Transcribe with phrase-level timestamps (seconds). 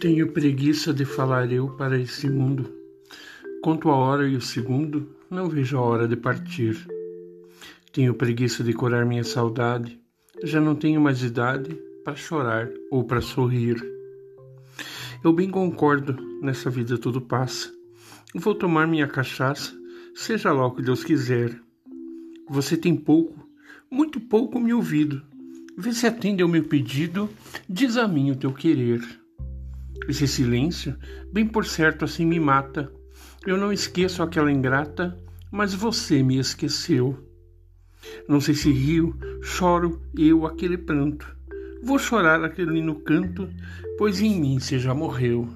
[0.00, 2.72] Tenho preguiça de falar eu para esse mundo.
[3.60, 6.86] Conto a hora e o segundo, não vejo a hora de partir.
[7.92, 9.98] Tenho preguiça de curar minha saudade,
[10.44, 13.84] já não tenho mais idade para chorar ou para sorrir.
[15.24, 17.68] Eu bem concordo, nessa vida tudo passa.
[18.36, 19.76] Vou tomar minha cachaça,
[20.14, 21.60] seja lá o que Deus quiser.
[22.48, 23.48] Você tem pouco,
[23.90, 25.20] muito pouco me ouvido.
[25.76, 27.28] Vê se atende ao meu pedido,
[27.68, 29.02] diz a mim o teu querer.
[30.06, 30.96] Esse silêncio,
[31.32, 32.92] bem por certo, assim me mata.
[33.46, 35.18] Eu não esqueço aquela ingrata,
[35.50, 37.18] mas você me esqueceu.
[38.28, 41.36] Não sei se rio, choro eu aquele pranto.
[41.82, 43.48] Vou chorar aquele no canto,
[43.96, 45.48] pois em mim você já morreu.